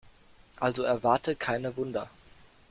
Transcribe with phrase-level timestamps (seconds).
[0.59, 2.09] Also erwarte keine Wunder.